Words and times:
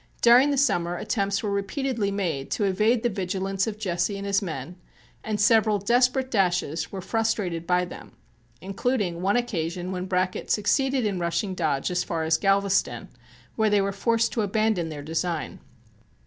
During 0.23 0.49
the 0.49 0.57
summer 0.57 0.95
attempts 0.95 1.43
were 1.43 1.51
repeatedly 1.51 2.09
made 2.09 2.49
to 2.53 2.63
evade 2.63 3.03
the 3.03 3.07
vigilance 3.09 3.67
of 3.67 3.77
Jesse 3.77 4.17
and 4.17 4.25
his 4.25 4.41
men 4.41 4.77
and 5.23 5.39
several 5.39 5.77
desperate 5.77 6.31
dashes 6.31 6.91
were 6.91 7.01
frustrated 7.01 7.67
by 7.67 7.85
them, 7.85 8.13
including 8.61 9.21
one 9.21 9.35
occasion 9.37 9.91
when 9.91 10.07
Bracken 10.07 10.47
succeeded 10.47 11.05
in 11.05 11.19
rushing 11.19 11.53
Dodge 11.53 11.91
as 11.91 12.03
far 12.03 12.23
as 12.23 12.39
Galveston, 12.39 13.09
where 13.55 13.69
they 13.69 13.79
were 13.79 13.91
forced 13.91 14.31
to 14.31 14.41
abandon 14.41 14.89
their 14.89 15.03
design. 15.03 15.59